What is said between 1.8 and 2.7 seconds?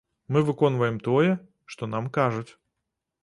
нам кажуць.